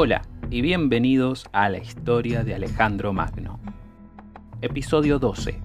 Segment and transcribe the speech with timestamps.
[0.00, 3.58] Hola y bienvenidos a la historia de Alejandro Magno.
[4.60, 5.60] Episodio 12.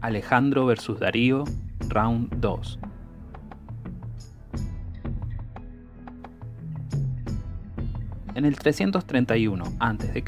[0.00, 1.44] Alejandro vs Darío,
[1.90, 2.78] Round 2.
[8.36, 10.24] En el 331 a.C.,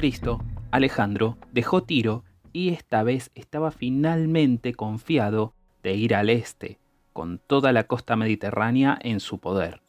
[0.70, 6.78] Alejandro dejó Tiro y esta vez estaba finalmente confiado de ir al este,
[7.14, 9.80] con toda la costa mediterránea en su poder.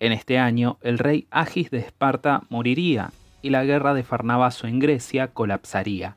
[0.00, 3.12] En este año, el rey Agis de Esparta moriría
[3.42, 6.16] y la guerra de Farnabazo en Grecia colapsaría.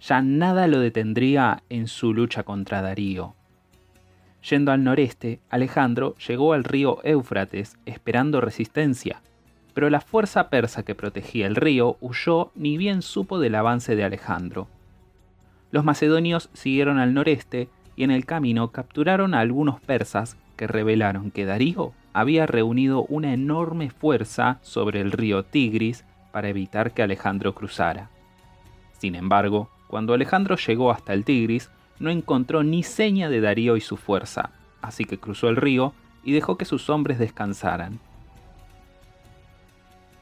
[0.00, 3.34] Ya nada lo detendría en su lucha contra Darío.
[4.48, 9.22] Yendo al noreste, Alejandro llegó al río Éufrates esperando resistencia,
[9.74, 14.02] pero la fuerza persa que protegía el río huyó ni bien supo del avance de
[14.02, 14.66] Alejandro.
[15.70, 21.30] Los macedonios siguieron al noreste y en el camino capturaron a algunos persas que revelaron
[21.30, 27.54] que Darío había reunido una enorme fuerza sobre el río Tigris para evitar que Alejandro
[27.54, 28.10] cruzara.
[28.98, 33.80] Sin embargo, cuando Alejandro llegó hasta el Tigris, no encontró ni seña de Darío y
[33.80, 35.92] su fuerza, así que cruzó el río
[36.24, 37.98] y dejó que sus hombres descansaran.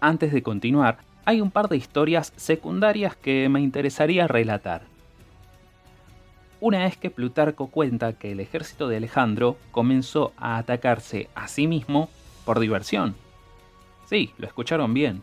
[0.01, 4.83] Antes de continuar, hay un par de historias secundarias que me interesaría relatar.
[6.61, 11.66] Una es que Plutarco cuenta que el ejército de Alejandro comenzó a atacarse a sí
[11.66, 12.11] mismo
[12.44, 13.14] por diversión.
[14.06, 15.22] Sí, lo escucharon bien.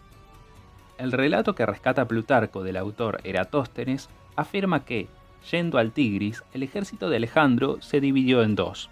[0.98, 5.08] El relato que rescata Plutarco del autor Eratóstenes afirma que,
[5.52, 8.90] yendo al Tigris, el ejército de Alejandro se dividió en dos.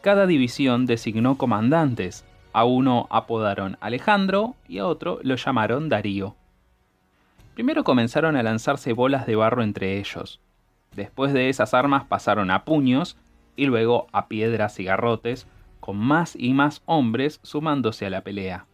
[0.00, 6.36] Cada división designó comandantes, a uno apodaron Alejandro y a otro lo llamaron Darío.
[7.54, 10.40] Primero comenzaron a lanzarse bolas de barro entre ellos,
[10.96, 13.16] Después de esas armas pasaron a puños
[13.56, 15.46] y luego a piedras y garrotes,
[15.80, 18.66] con más y más hombres sumándose a la pelea.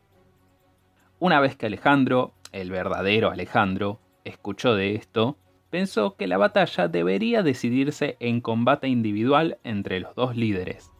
[1.18, 5.36] Una vez que Alejandro, el verdadero Alejandro, escuchó de esto,
[5.70, 10.92] pensó que la batalla debería decidirse en combate individual entre los dos líderes.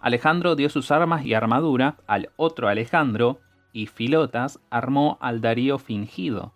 [0.00, 3.40] Alejandro dio sus armas y armadura al otro Alejandro
[3.72, 6.52] y Filotas armó al Darío fingido,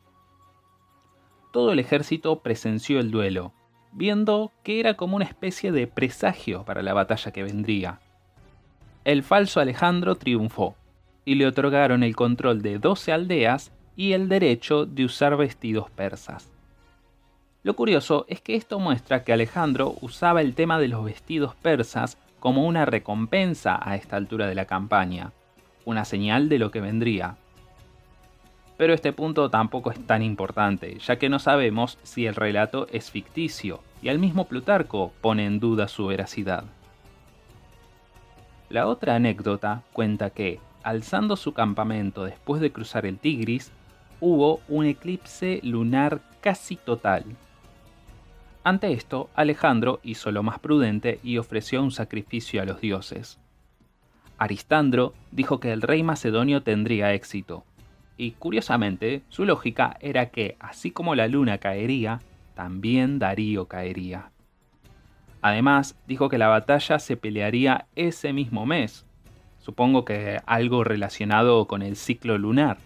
[1.50, 3.52] todo el ejército presenció el duelo,
[3.92, 8.00] viendo que era como una especie de presagio para la batalla que vendría.
[9.04, 10.76] El falso Alejandro triunfó,
[11.24, 16.50] y le otorgaron el control de 12 aldeas y el derecho de usar vestidos persas.
[17.62, 22.16] Lo curioso es que esto muestra que Alejandro usaba el tema de los vestidos persas
[22.38, 25.32] como una recompensa a esta altura de la campaña,
[25.84, 27.36] una señal de lo que vendría
[28.80, 33.10] pero este punto tampoco es tan importante, ya que no sabemos si el relato es
[33.10, 36.64] ficticio, y al mismo Plutarco pone en duda su veracidad.
[38.70, 43.70] La otra anécdota cuenta que, alzando su campamento después de cruzar el Tigris,
[44.18, 47.26] hubo un eclipse lunar casi total.
[48.64, 53.38] Ante esto, Alejandro hizo lo más prudente y ofreció un sacrificio a los dioses.
[54.38, 57.62] Aristandro dijo que el rey macedonio tendría éxito,
[58.20, 62.20] y curiosamente su lógica era que así como la luna caería,
[62.54, 64.30] también Darío caería.
[65.40, 69.06] Además, dijo que la batalla se pelearía ese mismo mes,
[69.58, 72.76] supongo que algo relacionado con el ciclo lunar.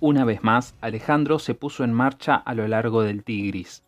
[0.00, 3.84] Una vez más, Alejandro se puso en marcha a lo largo del Tigris.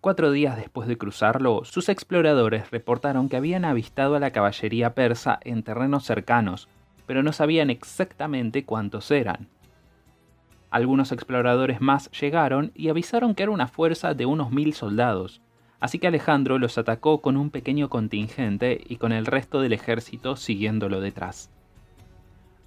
[0.00, 5.38] Cuatro días después de cruzarlo, sus exploradores reportaron que habían avistado a la caballería persa
[5.42, 6.70] en terrenos cercanos,
[7.06, 9.48] pero no sabían exactamente cuántos eran.
[10.70, 15.40] Algunos exploradores más llegaron y avisaron que era una fuerza de unos mil soldados,
[15.80, 20.36] así que Alejandro los atacó con un pequeño contingente y con el resto del ejército
[20.36, 21.50] siguiéndolo detrás.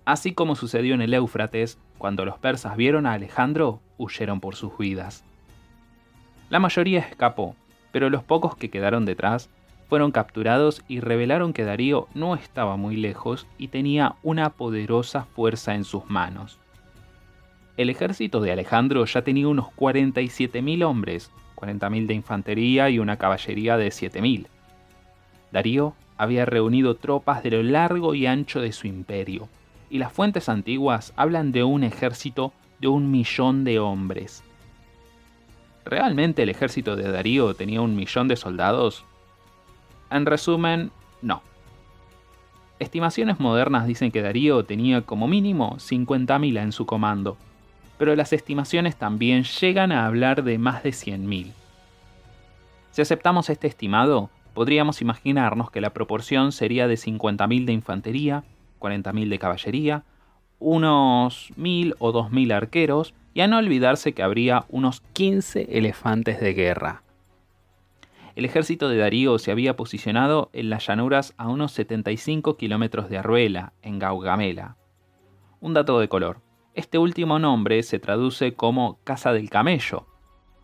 [0.05, 4.75] Así como sucedió en el Éufrates, cuando los persas vieron a Alejandro, huyeron por sus
[4.77, 5.23] vidas.
[6.49, 7.55] La mayoría escapó,
[7.91, 9.49] pero los pocos que quedaron detrás
[9.89, 15.73] fueron capturados y revelaron que Darío no estaba muy lejos y tenía una poderosa fuerza
[15.73, 16.59] en sus manos.
[17.75, 23.77] El ejército de Alejandro ya tenía unos 47.000 hombres, 40.000 de infantería y una caballería
[23.77, 24.45] de 7.000.
[25.51, 29.49] Darío había reunido tropas de lo largo y ancho de su imperio,
[29.89, 34.43] y las fuentes antiguas hablan de un ejército de un millón de hombres.
[35.83, 39.05] ¿Realmente el ejército de Darío tenía un millón de soldados?
[40.11, 40.91] En resumen,
[41.21, 41.41] no.
[42.79, 47.37] Estimaciones modernas dicen que Darío tenía como mínimo 50.000 en su comando,
[47.97, 51.51] pero las estimaciones también llegan a hablar de más de 100.000.
[52.91, 58.43] Si aceptamos este estimado, podríamos imaginarnos que la proporción sería de 50.000 de infantería,
[58.79, 60.03] 40.000 de caballería,
[60.59, 66.53] unos 1.000 o 2.000 arqueros y a no olvidarse que habría unos 15 elefantes de
[66.53, 67.03] guerra.
[68.39, 73.17] El ejército de Darío se había posicionado en las llanuras a unos 75 kilómetros de
[73.17, 74.77] Arruela, en Gaugamela.
[75.59, 76.39] Un dato de color.
[76.73, 80.07] Este último nombre se traduce como Casa del Camello,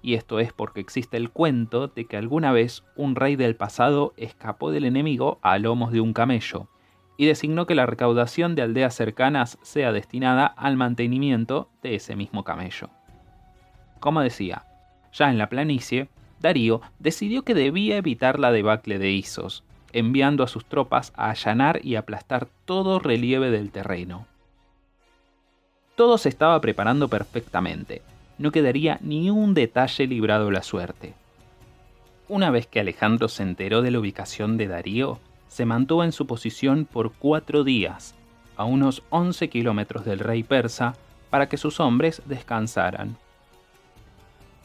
[0.01, 4.13] y esto es porque existe el cuento de que alguna vez un rey del pasado
[4.15, 6.69] escapó del enemigo a lomos de un camello,
[7.17, 12.45] y designó que la recaudación de aldeas cercanas sea destinada al mantenimiento de ese mismo
[12.45, 12.89] camello.
[13.99, 14.63] Como decía,
[15.11, 16.07] ya en la planicie,
[16.45, 19.63] Darío decidió que debía evitar la debacle de Isos,
[19.93, 24.27] enviando a sus tropas a allanar y aplastar todo relieve del terreno.
[25.95, 28.03] Todo se estaba preparando perfectamente,
[28.37, 31.15] no quedaría ni un detalle librado a la suerte.
[32.27, 35.17] Una vez que Alejandro se enteró de la ubicación de Darío,
[35.47, 38.13] se mantuvo en su posición por cuatro días,
[38.55, 40.93] a unos 11 kilómetros del rey persa,
[41.31, 43.17] para que sus hombres descansaran.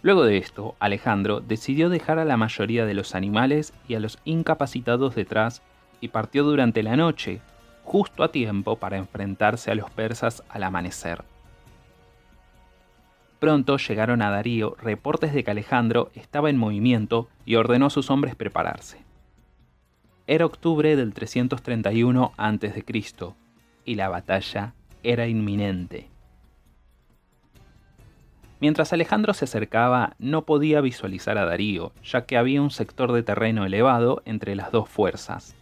[0.03, 4.19] Luego de esto, Alejandro decidió dejar a la mayoría de los animales y a los
[4.25, 5.63] incapacitados detrás
[6.01, 7.41] y partió durante la noche,
[7.85, 11.23] justo a tiempo para enfrentarse a los persas al amanecer.
[13.41, 18.11] Pronto llegaron a Darío reportes de que Alejandro estaba en movimiento y ordenó a sus
[18.11, 19.03] hombres prepararse.
[20.27, 22.85] Era octubre del 331 a.C.
[23.85, 26.09] y la batalla era inminente.
[28.61, 33.23] Mientras Alejandro se acercaba, no podía visualizar a Darío, ya que había un sector de
[33.23, 35.57] terreno elevado entre las dos fuerzas.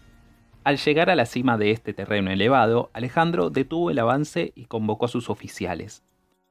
[0.64, 5.04] Al llegar a la cima de este terreno elevado, Alejandro detuvo el avance y convocó
[5.04, 6.02] a sus oficiales.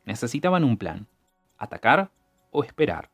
[0.06, 1.08] Necesitaban un plan,
[1.58, 2.12] atacar
[2.52, 3.10] o esperar.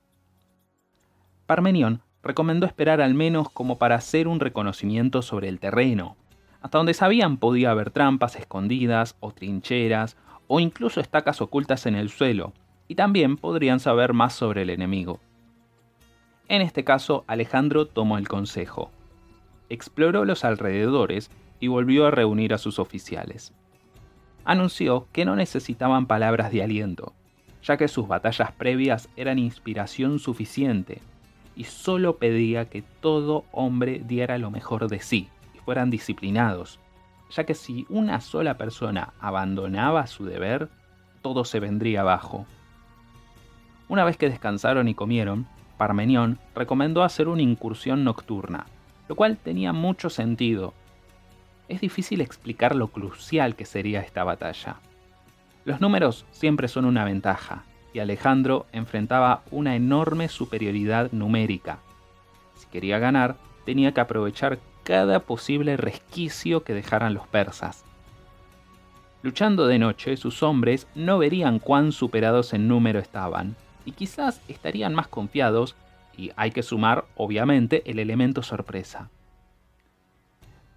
[1.47, 6.17] Parmenión recomendó esperar al menos como para hacer un reconocimiento sobre el terreno.
[6.61, 12.09] Hasta donde sabían podía haber trampas escondidas o trincheras o incluso estacas ocultas en el
[12.09, 12.53] suelo,
[12.87, 15.19] y también podrían saber más sobre el enemigo.
[16.47, 18.91] En este caso, Alejandro tomó el consejo.
[19.69, 23.53] Exploró los alrededores y volvió a reunir a sus oficiales.
[24.45, 27.13] Anunció que no necesitaban palabras de aliento,
[27.63, 31.01] ya que sus batallas previas eran inspiración suficiente
[31.55, 36.79] y solo pedía que todo hombre diera lo mejor de sí y fueran disciplinados,
[37.29, 40.69] ya que si una sola persona abandonaba su deber,
[41.21, 42.45] todo se vendría abajo.
[43.89, 45.47] Una vez que descansaron y comieron,
[45.77, 48.65] Parmenión recomendó hacer una incursión nocturna,
[49.09, 50.73] lo cual tenía mucho sentido.
[51.67, 54.77] Es difícil explicar lo crucial que sería esta batalla.
[55.65, 57.63] Los números siempre son una ventaja,
[57.93, 61.79] y Alejandro enfrentaba una enorme superioridad numérica.
[62.55, 63.35] Si quería ganar,
[63.65, 67.85] tenía que aprovechar cada posible resquicio que dejaran los persas.
[69.21, 74.93] Luchando de noche, sus hombres no verían cuán superados en número estaban, y quizás estarían
[74.93, 75.75] más confiados,
[76.17, 79.09] y hay que sumar, obviamente, el elemento sorpresa.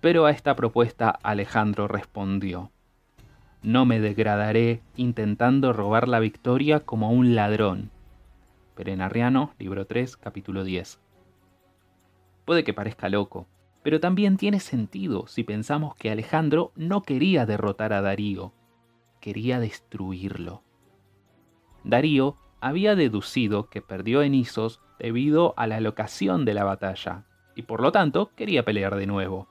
[0.00, 2.70] Pero a esta propuesta Alejandro respondió,
[3.62, 7.90] no me degradaré intentando robar la victoria como un ladrón.
[8.76, 11.00] Perenarriano, libro 3, capítulo 10.
[12.44, 13.48] Puede que parezca loco,
[13.82, 18.52] pero también tiene sentido si pensamos que Alejandro no quería derrotar a Darío,
[19.20, 20.62] quería destruirlo.
[21.82, 22.36] Darío
[22.66, 27.22] había deducido que perdió en Isos debido a la locación de la batalla,
[27.54, 29.46] y por lo tanto quería pelear de nuevo.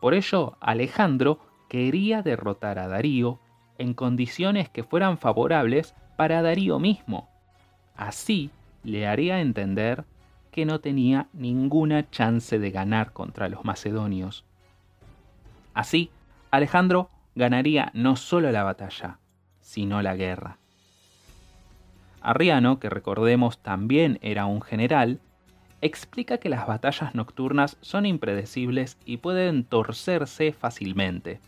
[0.00, 3.40] Por ello, Alejandro quería derrotar a Darío
[3.78, 7.28] en condiciones que fueran favorables para Darío mismo.
[7.96, 8.50] Así
[8.84, 10.04] le haría entender
[10.52, 14.44] que no tenía ninguna chance de ganar contra los macedonios.
[15.74, 16.10] Así,
[16.52, 19.18] Alejandro ganaría no solo la batalla,
[19.60, 20.58] sino la guerra.
[22.24, 25.20] Arriano, que recordemos también era un general,
[25.82, 31.40] explica que las batallas nocturnas son impredecibles y pueden torcerse fácilmente.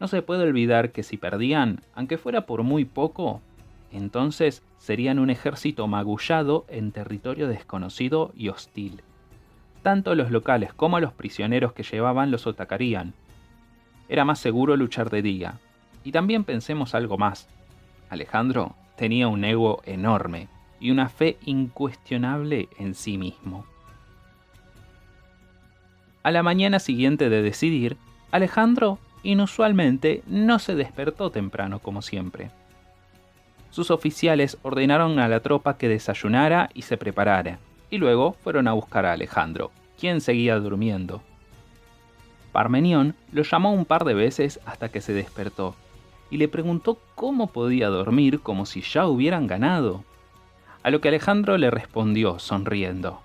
[0.00, 3.40] No se puede olvidar que si perdían, aunque fuera por muy poco,
[3.92, 9.02] entonces serían un ejército magullado en territorio desconocido y hostil.
[9.84, 13.14] Tanto los locales como los prisioneros que llevaban los atacarían.
[14.08, 15.60] Era más seguro luchar de día.
[16.02, 17.48] Y también pensemos algo más.
[18.10, 20.48] Alejandro tenía un ego enorme
[20.80, 23.64] y una fe incuestionable en sí mismo.
[26.22, 27.96] A la mañana siguiente de decidir,
[28.30, 32.50] Alejandro inusualmente no se despertó temprano como siempre.
[33.70, 37.58] Sus oficiales ordenaron a la tropa que desayunara y se preparara,
[37.90, 41.22] y luego fueron a buscar a Alejandro, quien seguía durmiendo.
[42.52, 45.74] Parmenión lo llamó un par de veces hasta que se despertó
[46.30, 50.04] y le preguntó cómo podía dormir como si ya hubieran ganado.
[50.82, 53.20] A lo que Alejandro le respondió sonriendo.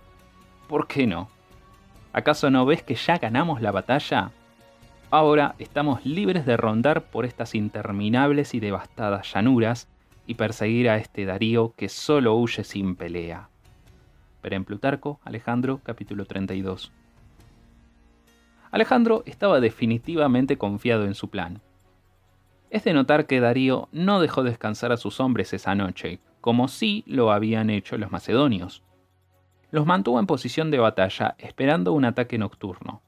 [0.67, 1.29] ¿Por qué no?
[2.13, 4.31] ¿Acaso no ves que ya ganamos la batalla?
[5.11, 9.87] Ahora estamos libres de rondar por estas interminables y devastadas llanuras
[10.27, 13.49] y perseguir a este Darío que solo huye sin pelea.
[14.41, 16.91] Pero en Plutarco, Alejandro, capítulo 32.
[18.71, 21.61] Alejandro estaba definitivamente confiado en su plan.
[22.69, 27.03] Es de notar que Darío no dejó descansar a sus hombres esa noche, como sí
[27.07, 28.83] lo habían hecho los macedonios.
[29.71, 33.01] Los mantuvo en posición de batalla esperando un ataque nocturno.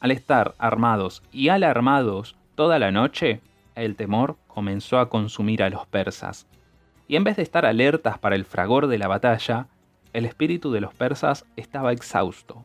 [0.00, 3.40] Al estar armados y alarmados toda la noche,
[3.74, 6.46] el temor comenzó a consumir a los persas,
[7.06, 9.68] y en vez de estar alertas para el fragor de la batalla,
[10.12, 12.64] el espíritu de los persas estaba exhausto.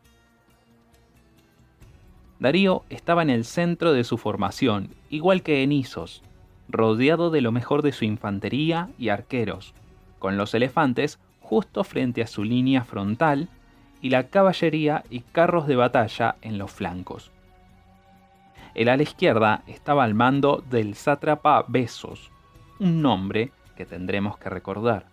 [2.44, 6.24] Darío estaba en el centro de su formación, igual que Enisos,
[6.68, 9.74] rodeado de lo mejor de su infantería y arqueros,
[10.20, 13.48] con los elefantes justo frente a su línea frontal
[14.02, 17.32] y la caballería y carros de batalla en los flancos.
[18.76, 22.30] El ala izquierda estaba al mando del sátrapa Besos,
[22.78, 25.06] un nombre que tendremos que recordar.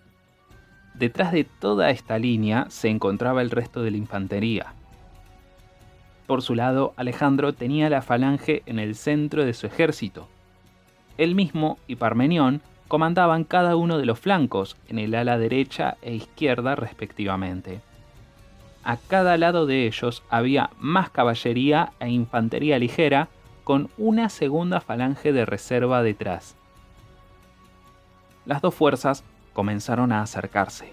[0.95, 4.75] Detrás de toda esta línea se encontraba el resto de la infantería,
[6.31, 10.29] por su lado, Alejandro tenía la falange en el centro de su ejército.
[11.19, 16.15] Él mismo y Parmenión comandaban cada uno de los flancos, en el ala derecha e
[16.15, 17.81] izquierda respectivamente.
[18.85, 23.27] A cada lado de ellos había más caballería e infantería ligera,
[23.65, 26.55] con una segunda falange de reserva detrás.
[28.47, 30.93] Las dos fuerzas comenzaron a acercarse,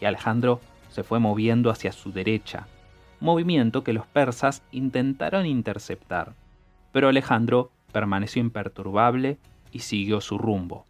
[0.00, 2.68] y Alejandro se fue moviendo hacia su derecha,
[3.20, 6.34] movimiento que los persas intentaron interceptar,
[6.92, 9.38] pero Alejandro permaneció imperturbable
[9.72, 10.86] y siguió su rumbo.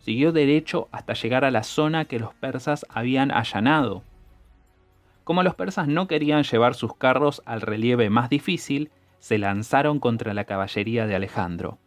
[0.00, 4.02] Siguió derecho hasta llegar a la zona que los persas habían allanado.
[5.24, 8.90] Como los persas no querían llevar sus carros al relieve más difícil,
[9.20, 11.78] se lanzaron contra la caballería de Alejandro.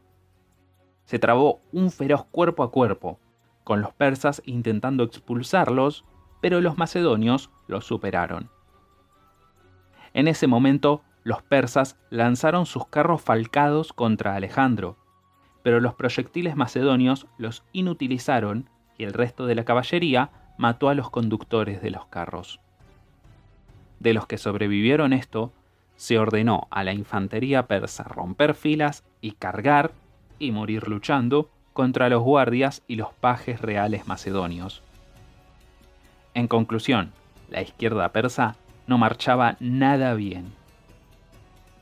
[1.04, 3.20] Se trabó un feroz cuerpo a cuerpo,
[3.66, 6.06] con los persas intentando expulsarlos,
[6.40, 8.50] pero los macedonios los superaron.
[10.16, 14.96] En ese momento, los persas lanzaron sus carros falcados contra Alejandro,
[15.62, 21.10] pero los proyectiles macedonios los inutilizaron y el resto de la caballería mató a los
[21.10, 22.62] conductores de los carros.
[24.00, 25.52] De los que sobrevivieron esto,
[25.98, 29.92] se ordenó a la infantería persa romper filas y cargar
[30.40, 34.82] y morir luchando contra los guardias y los pajes reales macedonios.
[36.34, 37.12] En conclusión,
[37.50, 38.56] la izquierda persa
[38.88, 40.54] no marchaba nada bien.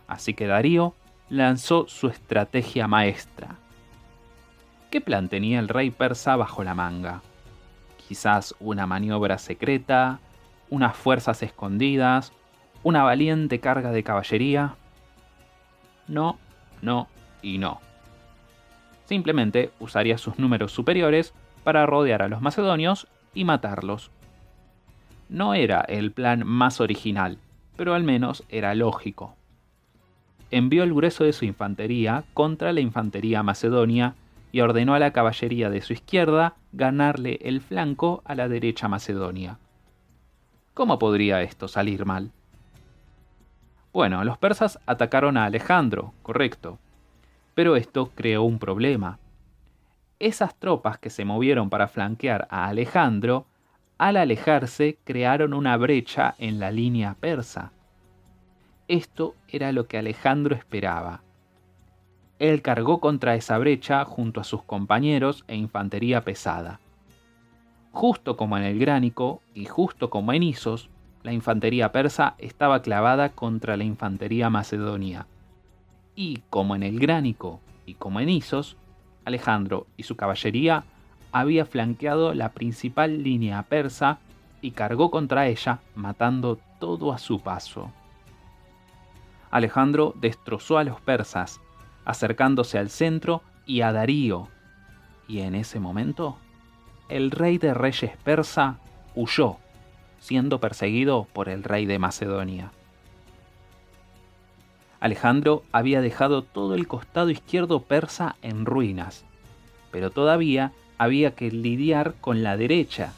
[0.07, 0.95] Así que Darío
[1.29, 3.55] lanzó su estrategia maestra.
[4.91, 7.22] ¿Qué plan tenía el rey persa bajo la manga?
[8.07, 10.19] Quizás una maniobra secreta,
[10.69, 12.31] unas fuerzas escondidas,
[12.83, 14.75] una valiente carga de caballería.
[16.07, 16.38] No,
[16.81, 17.07] no
[17.41, 17.79] y no.
[19.05, 21.33] Simplemente usaría sus números superiores
[21.63, 24.12] para rodear a los macedonios y matarlos.
[25.33, 27.39] No era el plan más original,
[27.75, 29.33] pero al menos era lógico.
[30.51, 34.13] Envió el grueso de su infantería contra la infantería macedonia
[34.51, 39.57] y ordenó a la caballería de su izquierda ganarle el flanco a la derecha macedonia.
[40.75, 42.29] ¿Cómo podría esto salir mal?
[43.91, 46.77] Bueno, los persas atacaron a Alejandro, correcto,
[47.55, 49.17] pero esto creó un problema.
[50.19, 53.47] Esas tropas que se movieron para flanquear a Alejandro
[54.03, 57.72] al alejarse crearon una brecha en la línea persa.
[58.89, 61.22] Esto era lo que Alejandro esperaba.
[62.38, 66.81] Él cargó contra esa brecha junto a sus compañeros e infantería pesada.
[67.93, 70.89] Justo como en el Gránico y justo como en Isos,
[71.24, 75.27] la infantería persa estaba clavada contra la infantería macedonia.
[76.13, 78.75] Y como en el Gránico y como en Isos,
[79.24, 80.83] Alejandro y su caballería
[81.33, 84.19] había flanqueado la principal línea persa
[84.61, 87.91] y cargó contra ella, matando todo a su paso.
[89.51, 91.59] Alejandro destrozó a los persas,
[92.05, 94.47] acercándose al centro y a Darío,
[95.27, 96.37] y en ese momento,
[97.09, 98.77] el rey de reyes persa
[99.15, 99.57] huyó,
[100.19, 102.71] siendo perseguido por el rey de Macedonia.
[104.99, 109.25] Alejandro había dejado todo el costado izquierdo persa en ruinas,
[109.91, 113.13] pero todavía había que lidiar con la derecha,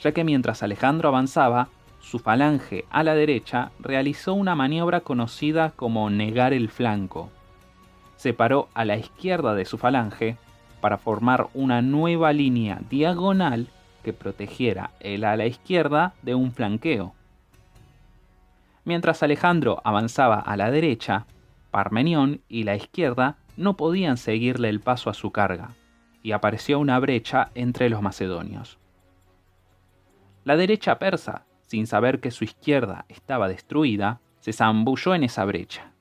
[0.00, 1.68] ya que mientras Alejandro avanzaba,
[2.00, 7.30] su falange a la derecha realizó una maniobra conocida como negar el flanco.
[8.16, 10.36] Se paró a la izquierda de su falange
[10.80, 13.68] para formar una nueva línea diagonal
[14.02, 17.14] que protegiera el ala izquierda de un flanqueo.
[18.84, 21.26] Mientras Alejandro avanzaba a la derecha,
[21.70, 25.74] Parmenión y la izquierda no podían seguirle el paso a su carga,
[26.22, 28.78] y apareció una brecha entre los macedonios.
[30.44, 35.92] La derecha persa, sin saber que su izquierda estaba destruida, se zambulló en esa brecha.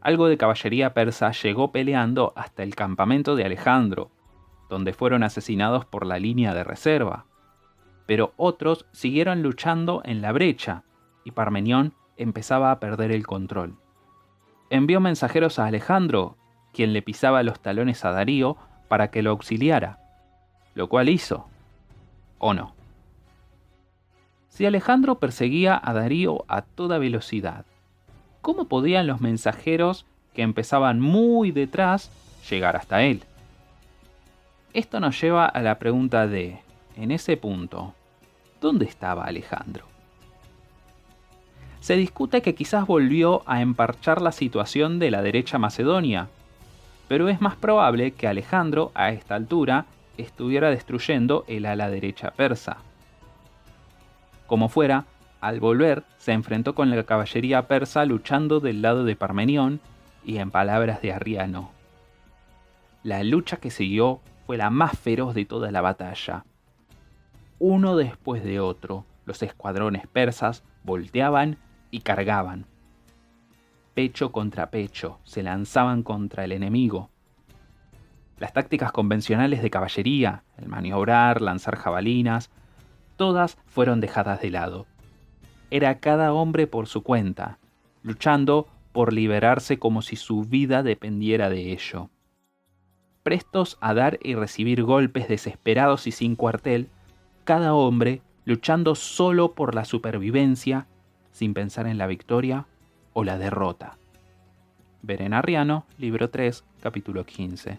[0.00, 4.10] Algo de caballería persa llegó peleando hasta el campamento de Alejandro,
[4.68, 7.26] donde fueron asesinados por la línea de reserva.
[8.06, 10.84] Pero otros siguieron luchando en la brecha,
[11.24, 13.78] y Parmenión empezaba a perder el control.
[14.70, 16.36] Envió mensajeros a Alejandro,
[16.72, 19.98] quien le pisaba los talones a Darío para que lo auxiliara,
[20.74, 21.46] lo cual hizo,
[22.38, 22.74] ¿o no?
[24.48, 27.66] Si Alejandro perseguía a Darío a toda velocidad,
[28.40, 32.10] ¿cómo podían los mensajeros que empezaban muy detrás
[32.48, 33.22] llegar hasta él?
[34.72, 36.60] Esto nos lleva a la pregunta de,
[36.96, 37.94] en ese punto,
[38.60, 39.84] ¿dónde estaba Alejandro?
[41.80, 46.28] Se discute que quizás volvió a emparchar la situación de la derecha macedonia,
[47.08, 49.86] pero es más probable que Alejandro a esta altura
[50.16, 52.78] estuviera destruyendo el ala derecha persa.
[54.46, 55.04] Como fuera,
[55.40, 59.80] al volver se enfrentó con la caballería persa luchando del lado de Parmenión
[60.24, 61.70] y en palabras de Arriano.
[63.02, 66.44] La lucha que siguió fue la más feroz de toda la batalla.
[67.58, 71.58] Uno después de otro, los escuadrones persas volteaban
[71.90, 72.66] y cargaban.
[73.96, 77.08] Pecho contra pecho, se lanzaban contra el enemigo.
[78.38, 82.50] Las tácticas convencionales de caballería, el maniobrar, lanzar jabalinas,
[83.16, 84.84] todas fueron dejadas de lado.
[85.70, 87.58] Era cada hombre por su cuenta,
[88.02, 92.10] luchando por liberarse como si su vida dependiera de ello
[93.26, 96.90] prestos a dar y recibir golpes desesperados y sin cuartel,
[97.42, 100.86] cada hombre luchando solo por la supervivencia,
[101.32, 102.68] sin pensar en la victoria
[103.18, 103.96] o la derrota.
[105.00, 107.78] Berenariano, libro 3, capítulo 15.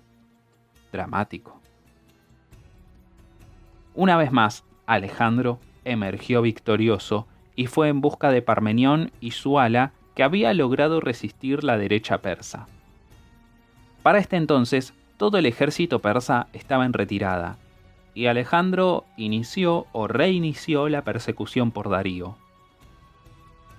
[0.91, 1.61] Dramático.
[3.93, 9.91] Una vez más, Alejandro emergió victorioso y fue en busca de Parmenión y su ala
[10.15, 12.65] que había logrado resistir la derecha persa.
[14.01, 17.57] Para este entonces, todo el ejército persa estaba en retirada,
[18.15, 22.37] y Alejandro inició o reinició la persecución por Darío.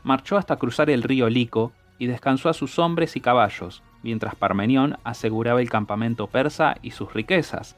[0.08, 4.96] Marchó hasta cruzar el río Lico y descansó a sus hombres y caballos, mientras Parmenión
[5.04, 7.76] aseguraba el campamento persa y sus riquezas,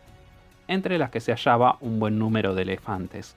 [0.68, 3.34] entre las que se hallaba un buen número de elefantes.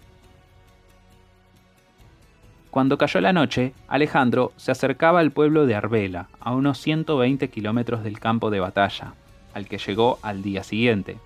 [2.70, 8.04] Cuando cayó la noche, Alejandro se acercaba al pueblo de Arbela, a unos 120 kilómetros
[8.04, 9.16] del campo de batalla
[9.56, 11.18] al que llegó al día siguiente.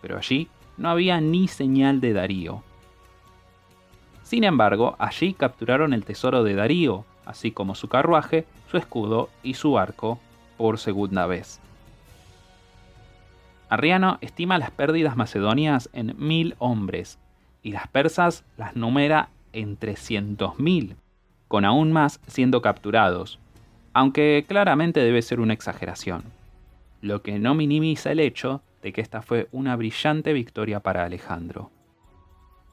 [0.00, 2.62] Pero allí no había ni señal de Darío.
[4.26, 9.54] Sin embargo, allí capturaron el tesoro de Darío, así como su carruaje, su escudo y
[9.54, 10.18] su arco,
[10.56, 11.60] por segunda vez.
[13.68, 17.20] Arriano estima las pérdidas macedonias en mil hombres,
[17.62, 20.96] y las persas las numera en trescientos mil,
[21.46, 23.38] con aún más siendo capturados,
[23.92, 26.24] aunque claramente debe ser una exageración
[27.06, 31.70] lo que no minimiza el hecho de que esta fue una brillante victoria para Alejandro.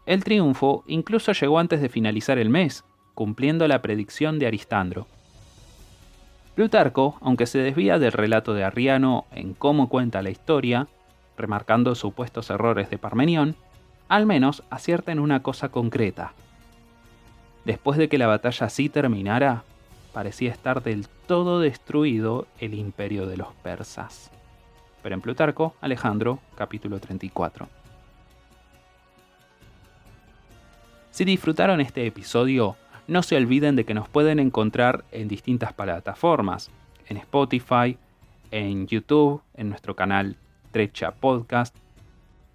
[0.05, 5.07] El triunfo incluso llegó antes de finalizar el mes, cumpliendo la predicción de Aristandro.
[6.55, 10.87] Plutarco, aunque se desvía del relato de Arriano en cómo cuenta la historia,
[11.37, 13.55] remarcando supuestos errores de Parmenión,
[14.09, 16.33] al menos acierta en una cosa concreta.
[17.65, 19.63] Después de que la batalla así terminara,
[20.11, 24.29] parecía estar del todo destruido el imperio de los persas.
[25.01, 27.82] Pero en Plutarco, Alejandro, capítulo 34.
[31.13, 32.75] Si disfrutaron este episodio,
[33.07, 36.71] no se olviden de que nos pueden encontrar en distintas plataformas,
[37.07, 37.99] en Spotify,
[38.49, 40.37] en YouTube, en nuestro canal
[40.71, 41.75] Trecha Podcast,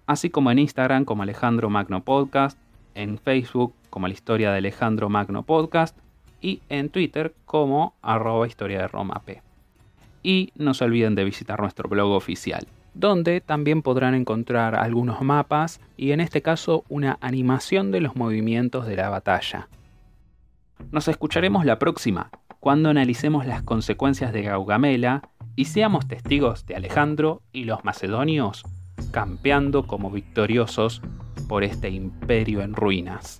[0.07, 2.59] así como en Instagram como Alejandro Magno Podcast,
[2.95, 5.97] en Facebook como la historia de Alejandro Magno Podcast
[6.41, 9.41] y en Twitter como arroba historia de Roma P.
[10.21, 12.67] Y no se olviden de visitar nuestro blog oficial,
[12.99, 18.85] donde también podrán encontrar algunos mapas y en este caso una animación de los movimientos
[18.85, 19.69] de la batalla.
[20.91, 27.41] Nos escucharemos la próxima, cuando analicemos las consecuencias de Gaugamela y seamos testigos de Alejandro
[27.53, 28.65] y los macedonios
[29.11, 31.01] campeando como victoriosos
[31.47, 33.39] por este imperio en ruinas.